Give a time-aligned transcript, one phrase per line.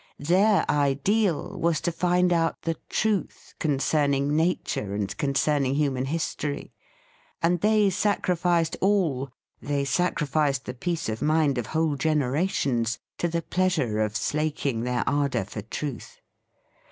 [0.17, 6.33] Their ideal was to find out the truth concern ing nature and concerning human his
[6.33, 6.73] tory;
[7.39, 9.29] and they sacrificed all—
[9.61, 14.15] they sac rificed the peace of mind of whole gen erations— to the pleasure of
[14.15, 16.19] slaking their ardour for truth.